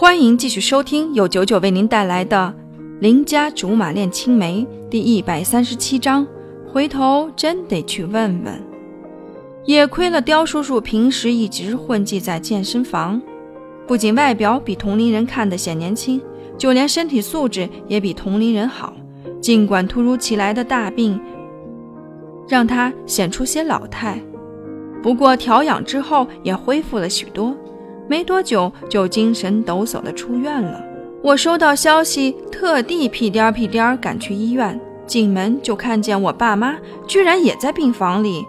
[0.00, 2.54] 欢迎继续收听由九九为您带来的
[3.00, 6.24] 《邻家竹马恋青梅》第一百三十七章。
[6.72, 8.62] 回头真得去问问。
[9.64, 13.20] 也亏了刁叔叔平时一直混迹在健身房，
[13.88, 16.22] 不仅外表比同龄人看得显年轻，
[16.56, 18.92] 就连身体素质也比同龄人好。
[19.40, 21.20] 尽管突如其来的大病
[22.48, 24.22] 让他显出些老态，
[25.02, 27.52] 不过调养之后也恢复了许多。
[28.08, 30.82] 没多久就精神抖擞地出院了。
[31.22, 34.80] 我收到消息，特地屁颠儿屁颠儿赶去医院。
[35.06, 36.76] 进门就看见我爸妈
[37.06, 38.44] 居然也在病房里。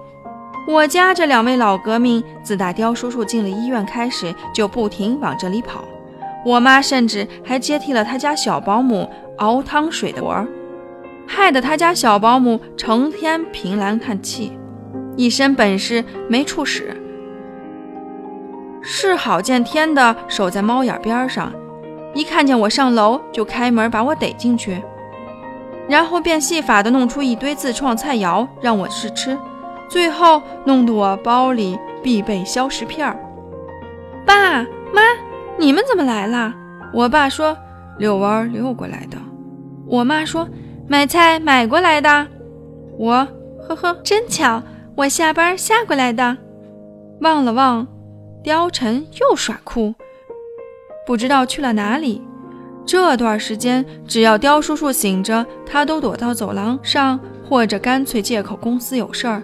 [0.68, 5.86] 我家这两位老革命，自打刁叔叔进了医院开始，就不停往这里跑。
[6.46, 10.48] 我妈甚至还接替了他家小保姆熬汤水的活儿，
[11.26, 14.52] 害得他家小保姆成天凭栏看气，
[15.16, 16.96] 一身本事没处使，
[18.92, 21.54] 是好见天的守在猫眼边上，
[22.16, 24.82] 一看见我上楼就开门把我逮进去。
[25.88, 29.38] 然后变戏法的弄出一堆自创菜肴让我试吃，
[29.88, 33.16] 最后弄得我包里必备消食片儿。
[34.26, 35.04] 爸妈，
[35.60, 36.52] 你们怎么来了？
[36.92, 37.56] 我爸说
[38.00, 39.18] 遛弯遛过来的。
[39.86, 40.50] 我妈说
[40.88, 42.28] 买菜买过来的。
[42.98, 43.28] 我
[43.68, 44.64] 呵呵，真巧，
[44.96, 46.36] 我下班下过来的。
[47.22, 47.88] 望了望，
[48.50, 49.94] 貂蝉又耍酷，
[51.06, 52.20] 不知道去了哪里。
[52.84, 59.44] 这段时间，只要刁叔叔醒着，他都躲到走廊上，或者干脆借口公司有事儿，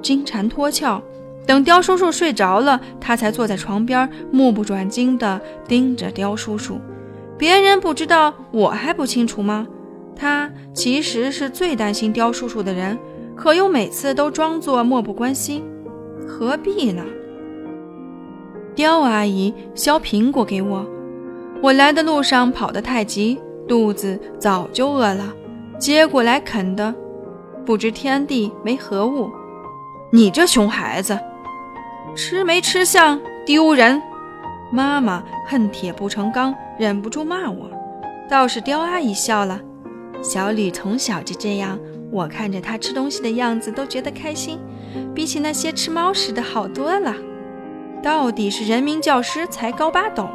[0.00, 1.02] 金蝉脱壳。
[1.46, 6.80] 等刁叔叔睡着了，他才坐在床边，目不转睛地盯着刁叔叔。
[7.36, 9.66] 别人不知道，我还不清楚吗？
[10.16, 12.98] 他其实是最担心刁叔叔的人，
[13.36, 15.62] 可又每次都装作漠不关心，
[16.26, 17.04] 何必呢？
[18.76, 20.86] 刁阿姨削苹果给我。
[21.62, 25.32] 我来的路上跑得太急，肚子早就饿了，
[25.78, 26.94] 接过来啃的，
[27.64, 29.30] 不知天地没何物。
[30.12, 31.18] 你这熊孩子，
[32.14, 34.00] 吃没吃相，丢人！
[34.70, 37.70] 妈妈恨铁不成钢，忍不住骂我。
[38.28, 39.58] 倒是刁阿姨笑了，
[40.22, 41.78] 小吕从小就这样，
[42.10, 44.58] 我看着他吃东西的样子都觉得开心，
[45.14, 47.14] 比起那些吃猫食的好多了。
[48.06, 50.28] 到底是人民教师才高八斗。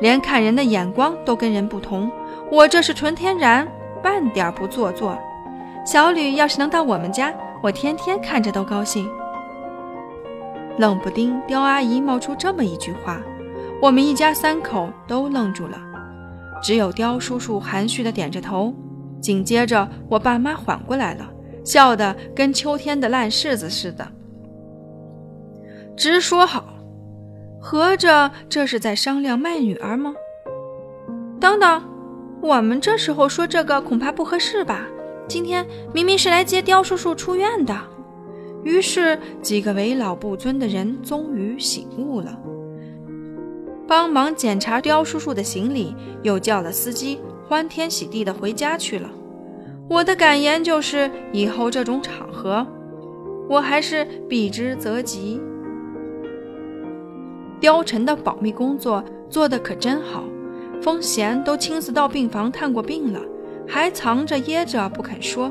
[0.00, 2.08] 连看人的眼光都跟人不同，
[2.48, 3.66] 我这是纯天然，
[4.00, 5.18] 半点不做作。
[5.84, 9.10] 小吕要是能到我们家，我天天看着都高兴。
[10.78, 13.20] 冷不丁，刁阿姨冒出这么一句话，
[13.82, 15.76] 我们一家三口都愣住了，
[16.62, 18.72] 只有刁叔叔含蓄的点着头。
[19.20, 21.28] 紧接着，我爸妈缓过来了，
[21.64, 24.06] 笑得跟秋天的烂柿子似的，
[25.96, 26.74] 直说好。
[27.60, 30.14] 合着这是在商量卖女儿吗？
[31.40, 31.82] 等等，
[32.40, 34.86] 我们这时候说这个恐怕不合适吧？
[35.26, 37.76] 今天明明是来接刁叔叔出院的。
[38.64, 42.38] 于是几个为老不尊的人终于醒悟了，
[43.86, 49.10] 帮忙检查刁叔叔的行李，又叫了司机，欢天喜地的回家去了。
[49.88, 52.66] 我的感言就是，以后这种场合，
[53.48, 55.40] 我还是避之则吉。
[57.60, 60.22] 貂蝉的保密工作做得可真好，
[60.80, 63.20] 风贤都亲自到病房探过病了，
[63.66, 65.50] 还藏着掖着不肯说。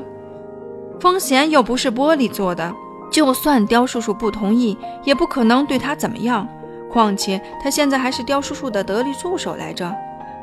[0.98, 2.74] 风贤又不是玻璃做的，
[3.10, 6.48] 就算刁叔叔不同意，也不可能对他怎么样。
[6.90, 9.94] 况且他现在还是刁叔叔的得力助手来着。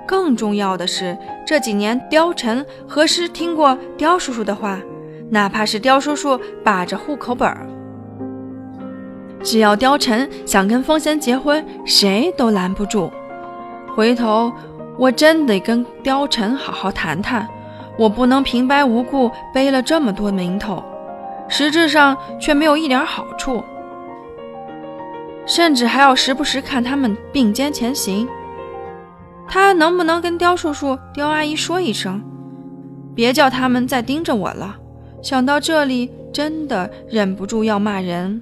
[0.07, 1.17] 更重要的是，
[1.47, 4.79] 这几年貂蝉何时听过刁叔叔的话？
[5.31, 7.67] 哪怕是刁叔叔把着户口本儿。
[9.45, 13.11] 只要貂蝉想跟风仙结婚，谁都拦不住。
[13.95, 14.51] 回头
[14.97, 17.47] 我真得跟貂蝉好好谈谈，
[17.95, 20.83] 我不能平白无故背了这么多名头，
[21.47, 23.63] 实质上却没有一点好处，
[25.45, 28.27] 甚至还要时不时看他们并肩前行。
[29.47, 32.19] 他能不能跟刁叔叔、刁阿姨说一声，
[33.13, 34.75] 别叫他们再盯着我了？
[35.21, 38.41] 想到这里，真的忍不住要骂人。